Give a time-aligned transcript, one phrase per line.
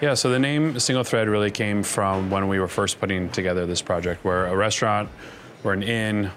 [0.00, 3.82] Yeah, so the name SingleThread really came from when we were first putting together this
[3.82, 4.24] project.
[4.24, 5.10] We're a restaurant,
[5.62, 6.30] we're an inn,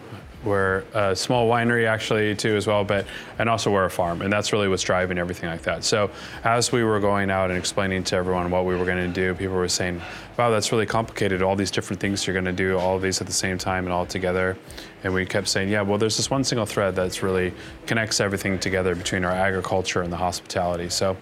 [0.44, 3.06] we're a small winery actually too as well, but
[3.40, 5.84] and also we're a farm, and that's really what's driving everything like that.
[5.84, 6.12] So
[6.44, 9.34] as we were going out and explaining to everyone what we were going to do,
[9.34, 10.02] people were saying,
[10.38, 11.42] "Wow, that's really complicated.
[11.42, 13.86] All these different things you're going to do, all of these at the same time
[13.86, 14.58] and all together."
[15.04, 17.54] And we kept saying, "Yeah, well, there's this one single thread that's really
[17.86, 21.16] connects everything together between our agriculture and the hospitality." So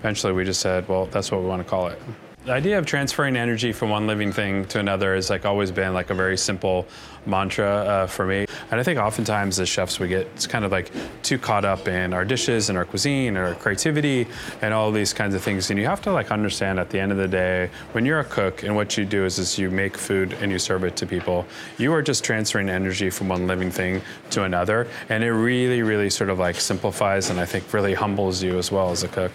[0.00, 1.98] eventually, we just said, "Well, that's what we want to call it."
[2.46, 5.92] The idea of transferring energy from one living thing to another has like always been
[5.92, 6.86] like a very simple
[7.26, 8.46] mantra uh, for me.
[8.70, 10.92] And I think oftentimes as chefs we get kind of like
[11.24, 14.28] too caught up in our dishes and our cuisine and our creativity
[14.62, 15.70] and all these kinds of things.
[15.70, 18.24] And you have to like understand at the end of the day when you're a
[18.24, 21.04] cook and what you do is is you make food and you serve it to
[21.04, 21.44] people.
[21.78, 26.10] You are just transferring energy from one living thing to another, and it really really
[26.10, 29.32] sort of like simplifies and I think really humbles you as well as a cook.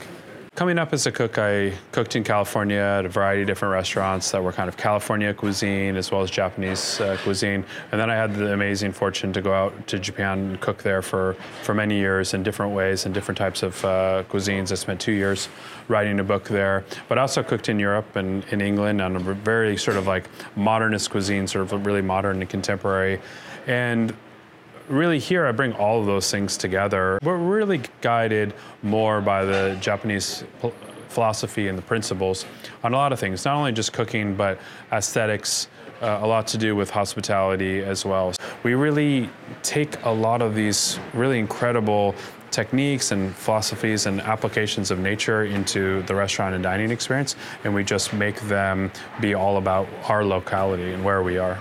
[0.53, 4.31] Coming up as a cook, I cooked in California at a variety of different restaurants
[4.31, 7.63] that were kind of California cuisine as well as Japanese uh, cuisine.
[7.91, 11.01] And then I had the amazing fortune to go out to Japan and cook there
[11.01, 14.73] for, for many years in different ways and different types of uh, cuisines.
[14.73, 15.47] I spent two years
[15.87, 19.77] writing a book there, but also cooked in Europe and in England on a very
[19.77, 23.21] sort of like modernist cuisine, sort of really modern and contemporary.
[23.67, 24.13] And
[24.89, 27.19] really here I bring all of those things together.
[27.23, 30.43] We're really guided more by the Japanese
[31.09, 32.45] philosophy and the principles
[32.83, 34.59] on a lot of things, not only just cooking, but
[34.91, 35.67] aesthetics,
[36.01, 38.33] uh, a lot to do with hospitality as well.
[38.63, 39.29] We really
[39.61, 42.15] take a lot of these really incredible
[42.49, 47.83] techniques and philosophies and applications of nature into the restaurant and dining experience, and we
[47.83, 51.59] just make them be all about our locality and where we are.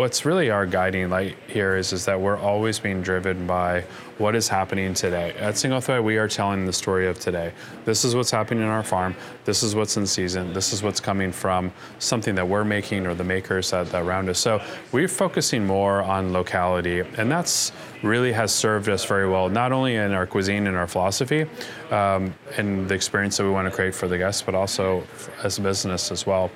[0.00, 3.82] What's really our guiding light here is, is that we're always being driven by
[4.16, 5.32] what is happening today.
[5.32, 7.52] At SingleThread, we are telling the story of today.
[7.84, 9.14] This is what's happening in our farm.
[9.44, 10.54] This is what's in season.
[10.54, 14.30] This is what's coming from something that we're making or the makers that, that around
[14.30, 14.38] us.
[14.38, 17.70] So we're focusing more on locality, and that's
[18.02, 21.44] really has served us very well, not only in our cuisine and our philosophy
[21.90, 25.06] um, and the experience that we want to create for the guests, but also
[25.42, 26.50] as a business as well.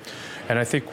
[0.49, 0.85] And I think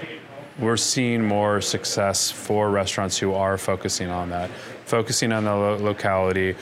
[0.59, 4.51] we're seeing more success for restaurants who are focusing on that,
[4.85, 6.55] focusing on the lo- locality,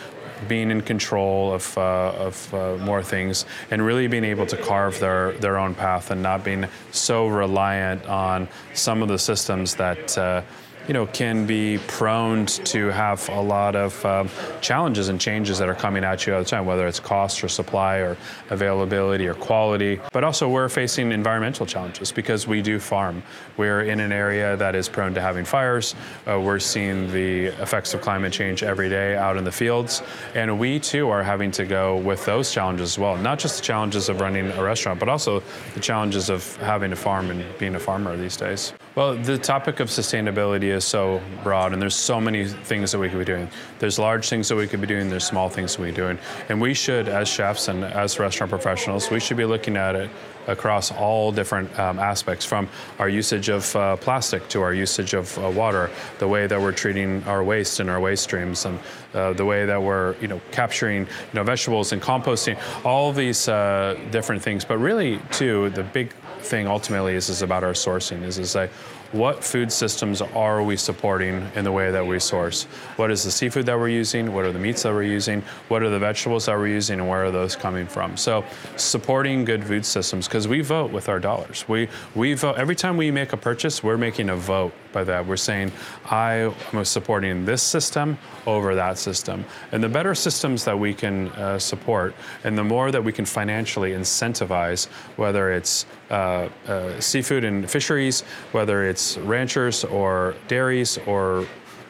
[0.49, 4.99] being in control of, uh, of uh, more things, and really being able to carve
[5.01, 10.17] their, their own path and not being so reliant on some of the systems that.
[10.17, 10.43] Uh,
[10.91, 14.29] you know, can be prone to have a lot of um,
[14.61, 17.49] challenges and changes that are coming at you all the time, whether it's cost or
[17.49, 18.17] supply or
[18.49, 20.01] availability or quality.
[20.13, 23.23] But also, we're facing environmental challenges because we do farm.
[23.57, 25.95] We're in an area that is prone to having fires.
[26.27, 30.03] Uh, we're seeing the effects of climate change every day out in the fields.
[30.35, 33.17] And we too are having to go with those challenges as well.
[33.17, 35.41] Not just the challenges of running a restaurant, but also
[35.75, 38.73] the challenges of having to farm and being a farmer these days.
[39.01, 43.09] Well, the topic of sustainability is so broad, and there's so many things that we
[43.09, 43.49] could be doing.
[43.79, 46.03] There's large things that we could be doing, there's small things that we could be
[46.03, 46.19] doing.
[46.51, 50.11] And we should, as chefs and as restaurant professionals, we should be looking at it
[50.49, 52.69] across all different um, aspects from
[52.99, 56.71] our usage of uh, plastic to our usage of uh, water, the way that we're
[56.71, 58.79] treating our waste and our waste streams, and
[59.15, 63.49] uh, the way that we're you know capturing you know vegetables and composting, all these
[63.49, 64.63] uh, different things.
[64.63, 66.13] But really, too, the big
[66.43, 68.71] thing ultimately is, is about our sourcing is to say
[69.13, 72.65] what food systems are we supporting in the way that we source?
[72.97, 74.33] What is the seafood that we're using?
[74.33, 75.43] What are the meats that we're using?
[75.69, 78.17] What are the vegetables that we're using and where are those coming from?
[78.17, 78.45] So
[78.77, 81.69] supporting good food systems because we vote with our dollars.
[81.69, 85.27] We we vote every time we make a purchase, we're making a vote by that.
[85.27, 85.73] We're saying
[86.07, 89.45] I am supporting this system over that system.
[89.73, 93.25] And the better systems that we can uh, support and the more that we can
[93.25, 98.23] financially incentivize, whether it's uh, uh, seafood and fisheries,
[98.53, 101.47] whether it's ranchers or dairies or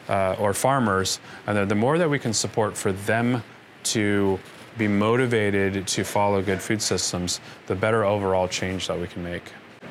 [0.09, 3.41] uh, or farmers, and the more that we can support for them
[3.83, 4.37] to
[4.77, 9.43] be motivated to follow good food systems, the better overall change that we can make.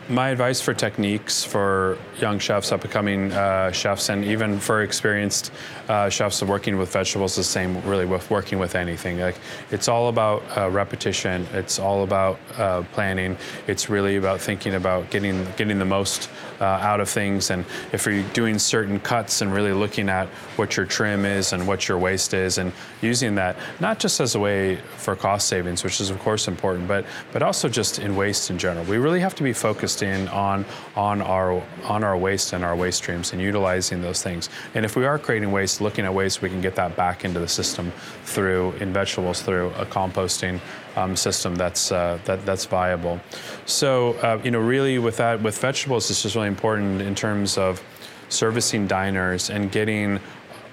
[0.09, 4.83] My advice for techniques for young chefs, up and coming uh, chefs, and even for
[4.83, 5.53] experienced
[5.89, 9.21] uh, chefs working with vegetables, is the same really with working with anything.
[9.21, 9.37] Like
[9.71, 11.47] it's all about uh, repetition.
[11.53, 13.37] It's all about uh, planning.
[13.69, 16.29] It's really about thinking about getting getting the most
[16.61, 17.51] uh, out of things.
[17.51, 20.27] And if you're doing certain cuts and really looking at
[20.57, 24.35] what your trim is and what your waste is, and using that not just as
[24.35, 28.17] a way for cost savings, which is of course important, but but also just in
[28.17, 28.85] waste in general.
[28.87, 30.65] We really have to be focused on
[30.97, 34.49] on our on our waste and our waste streams and utilizing those things.
[34.75, 37.41] And if we are creating waste, looking at waste, we can get that back into
[37.41, 37.93] the system
[38.25, 40.61] through in vegetables through a composting
[40.97, 43.21] um, system that's uh, that that's viable.
[43.67, 47.59] So uh, you know, really with that with vegetables, it's just really important in terms
[47.59, 47.83] of
[48.29, 50.21] servicing diners and getting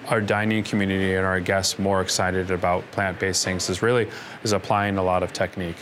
[0.08, 4.08] our dining community and our guests more excited about plant-based things is really
[4.42, 5.76] is applying a lot of technique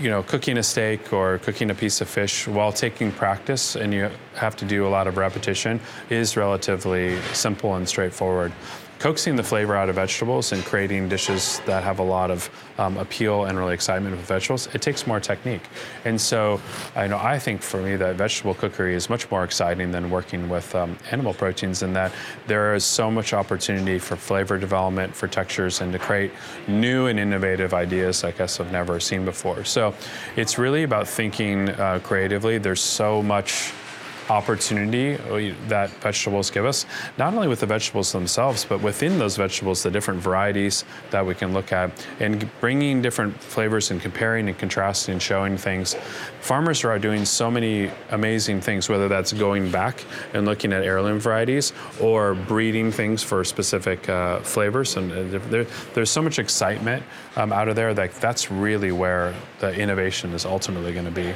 [0.00, 3.92] you know, cooking a steak or cooking a piece of fish while taking practice and
[3.92, 8.50] you have to do a lot of repetition is relatively simple and straightforward
[9.00, 12.98] coaxing the flavor out of vegetables and creating dishes that have a lot of um,
[12.98, 15.62] appeal and really excitement with vegetables, it takes more technique.
[16.04, 16.60] And so
[16.94, 20.50] I know I think for me that vegetable cookery is much more exciting than working
[20.50, 22.12] with um, animal proteins in that
[22.46, 26.30] there is so much opportunity for flavor development, for textures, and to create
[26.68, 29.64] new and innovative ideas I guess I've never seen before.
[29.64, 29.94] So
[30.36, 32.58] it's really about thinking uh, creatively.
[32.58, 33.72] There's so much
[34.30, 35.16] opportunity
[35.66, 36.86] that vegetables give us,
[37.18, 41.34] not only with the vegetables themselves, but within those vegetables, the different varieties that we
[41.34, 41.90] can look at,
[42.20, 45.96] and bringing different flavors and comparing and contrasting and showing things.
[46.40, 51.18] Farmers are doing so many amazing things, whether that's going back and looking at heirloom
[51.18, 54.96] varieties or breeding things for specific uh, flavors.
[54.96, 57.02] And uh, there, there's so much excitement
[57.34, 61.34] um, out of there that that's really where the innovation is ultimately going to be.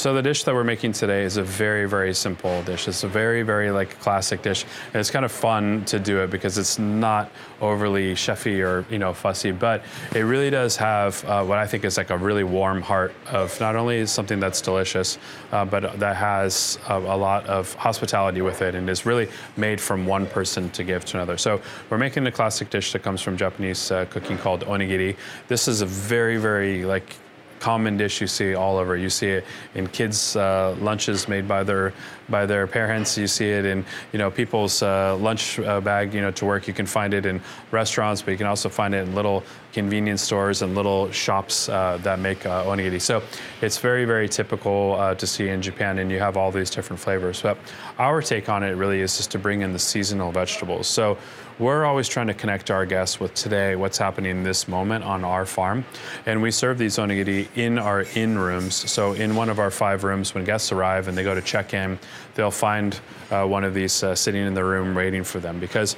[0.00, 2.88] So the dish that we're making today is a very, very simple dish.
[2.88, 4.64] It's a very, very like classic dish.
[4.86, 7.30] And it's kind of fun to do it because it's not
[7.60, 9.82] overly chefy or, you know, fussy, but
[10.14, 13.60] it really does have uh, what I think is like a really warm heart of
[13.60, 15.18] not only something that's delicious,
[15.52, 19.82] uh, but that has a, a, lot of hospitality with it and is really made
[19.82, 21.36] from one person to give to another.
[21.36, 21.60] So
[21.90, 25.14] we're making a classic dish that comes from Japanese uh, cooking called onigiri.
[25.48, 27.16] This is a very, very like
[27.60, 28.96] common dish you see all over.
[28.96, 31.92] You see it in kids' uh, lunches made by their
[32.28, 33.18] by their parents.
[33.18, 36.66] You see it in you know people's uh, lunch uh, bag you know to work.
[36.66, 37.40] You can find it in
[37.70, 41.98] restaurants, but you can also find it in little convenience stores and little shops uh,
[42.02, 43.00] that make uh, onigiri.
[43.00, 43.22] So
[43.60, 47.42] it's very very typical to see in Japan, and you have all these different flavors.
[47.42, 47.58] But
[47.98, 50.86] our take on it really is just to bring in the seasonal vegetables.
[50.88, 51.18] So
[51.60, 55.24] we're always trying to connect our guests with today, what's happening in this moment on
[55.24, 55.84] our farm.
[56.24, 58.74] And we serve these onigiri in our inn rooms.
[58.90, 61.74] So in one of our five rooms, when guests arrive and they go to check
[61.74, 61.98] in,
[62.34, 62.98] they'll find
[63.30, 65.58] uh, one of these uh, sitting in the room waiting for them.
[65.58, 65.96] Because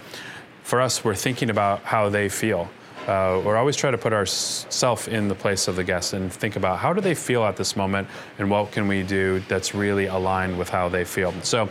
[0.62, 2.70] for us, we're thinking about how they feel.
[3.06, 6.56] Uh, we're always trying to put ourselves in the place of the guest and think
[6.56, 8.06] about how do they feel at this moment
[8.38, 11.32] and what can we do that's really aligned with how they feel.
[11.42, 11.68] So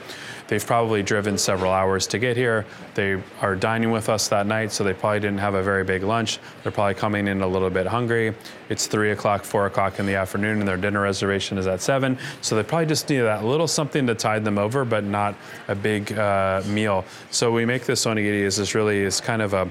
[0.51, 2.65] They've probably driven several hours to get here.
[2.93, 6.03] They are dining with us that night, so they probably didn't have a very big
[6.03, 6.39] lunch.
[6.61, 8.35] They're probably coming in a little bit hungry.
[8.67, 12.17] It's three o'clock, four o'clock in the afternoon, and their dinner reservation is at seven.
[12.41, 15.35] So they probably just need that little something to tide them over, but not
[15.69, 17.05] a big uh, meal.
[17.29, 19.69] So we make this onigiri as this really is kind of a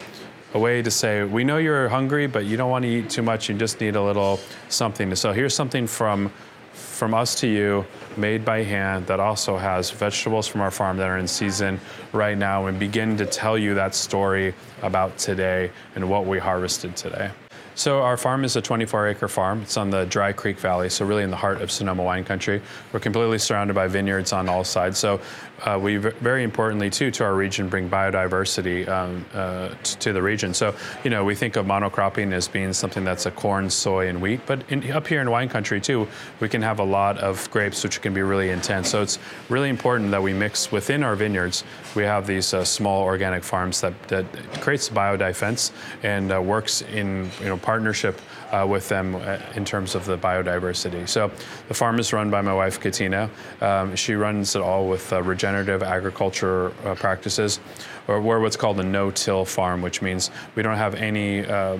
[0.54, 3.22] a way to say, we know you're hungry, but you don't want to eat too
[3.22, 3.48] much.
[3.48, 5.14] You just need a little something.
[5.14, 6.32] So here's something from
[6.72, 7.84] from us to you,
[8.18, 11.80] made by hand, that also has vegetables from our farm that are in season
[12.12, 16.94] right now, and begin to tell you that story about today and what we harvested
[16.96, 17.30] today.
[17.74, 19.62] So our farm is a 24-acre farm.
[19.62, 22.60] It's on the Dry Creek Valley, so really in the heart of Sonoma wine country.
[22.92, 24.98] We're completely surrounded by vineyards on all sides.
[24.98, 25.20] So
[25.64, 30.54] uh, we very importantly too to our region bring biodiversity um, uh, to the region.
[30.54, 34.20] So you know we think of monocropping as being something that's a corn, soy, and
[34.20, 36.08] wheat, but in, up here in wine country too,
[36.40, 38.90] we can have a lot of grapes which can be really intense.
[38.90, 39.18] So it's
[39.48, 41.64] really important that we mix within our vineyards.
[41.94, 44.24] We have these uh, small organic farms that, that
[44.60, 49.94] creates biodefense and uh, works in you know partnership uh, with them uh, in terms
[49.94, 51.08] of the biodiversity.
[51.08, 51.30] So
[51.68, 53.30] the farm is run by my wife, Katina.
[53.60, 57.60] Um, she runs it all with uh, regenerative agriculture uh, practices,
[58.08, 61.78] or we're what's called a no-till farm, which means we don't have any uh,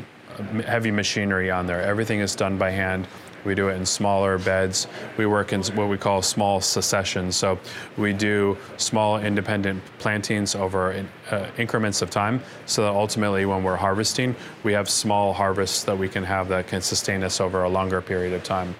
[0.66, 1.82] heavy machinery on there.
[1.82, 3.06] Everything is done by hand.
[3.44, 4.86] We do it in smaller beds.
[5.16, 7.36] We work in what we call small successions.
[7.36, 7.58] So
[7.96, 13.62] we do small independent plantings over in, uh, increments of time so that ultimately when
[13.62, 17.62] we're harvesting, we have small harvests that we can have that can sustain us over
[17.62, 18.74] a longer period of time.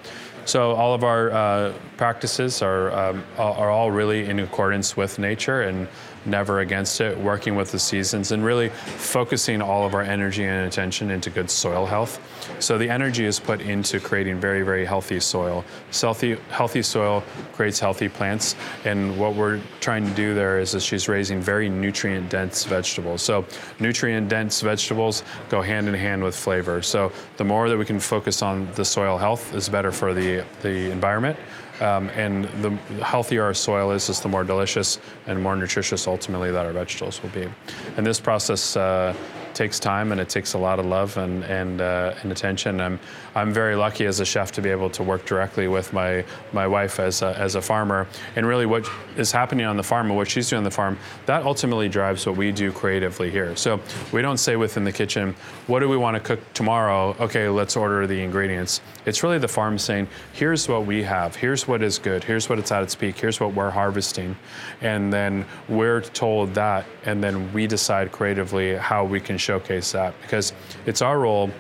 [0.47, 5.63] So all of our uh, practices are, um, are all really in accordance with nature
[5.63, 5.87] and
[6.25, 10.67] never against it, working with the seasons, and really focusing all of our energy and
[10.67, 12.21] attention into good soil health.
[12.61, 15.65] So the energy is put into creating very, very healthy soil.
[15.93, 20.81] Healthy, healthy soil creates healthy plants, and what we're trying to do there is that
[20.81, 23.21] she's raising very nutrient-dense vegetables.
[23.23, 23.45] So
[23.81, 26.83] nutrient-dense vegetables go hand in hand with flavor.
[26.83, 30.21] So the more that we can focus on the soil health is better for the
[30.21, 31.39] the, the environment.
[31.81, 32.71] Um, and the
[33.03, 37.23] healthier our soil is, is the more delicious and more nutritious ultimately that our vegetables
[37.23, 37.49] will be.
[37.97, 39.15] And this process uh,
[39.55, 42.81] takes time and it takes a lot of love and and, uh, and attention.
[42.81, 42.99] I'm
[43.35, 46.67] I'm very lucky as a chef to be able to work directly with my my
[46.67, 48.07] wife as a, as a farmer.
[48.37, 50.99] And really, what is happening on the farm and what she's doing on the farm
[51.27, 53.55] that ultimately drives what we do creatively here.
[53.57, 53.81] So
[54.13, 55.35] we don't say within the kitchen,
[55.67, 57.15] what do we want to cook tomorrow?
[57.21, 58.81] Okay, let's order the ingredients.
[59.07, 61.37] It's really the farm saying, here's what we have.
[61.37, 62.25] Here's what is good.
[62.25, 63.19] Here's what it's at its peak.
[63.19, 64.37] Here's what we're harvesting,
[64.81, 70.15] and then we're told that, and then we decide creatively how we can showcase that
[70.23, 70.53] because
[70.87, 71.51] it's our role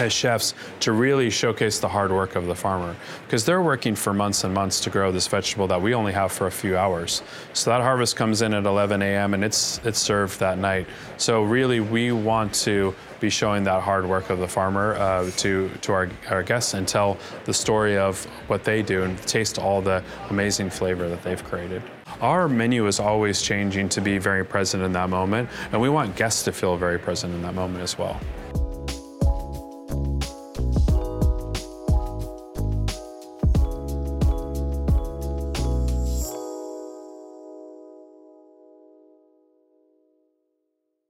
[0.00, 4.12] as chefs to really showcase the hard work of the farmer because they're working for
[4.12, 7.22] months and months to grow this vegetable that we only have for a few hours.
[7.52, 9.34] So that harvest comes in at 11 a.m.
[9.34, 10.86] and it's it's served that night.
[11.18, 15.70] So really, we want to be showing that hard work of the farmer uh, to
[15.82, 19.82] to our, our guests and tell the story of what they do and taste all
[19.82, 21.82] the amazing flavor that they've created.
[22.20, 26.16] Our menu is always changing to be very present in that moment, and we want
[26.16, 28.20] guests to feel very present in that moment as well.